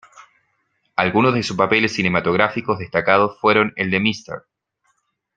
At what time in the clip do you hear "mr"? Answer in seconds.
3.99-4.43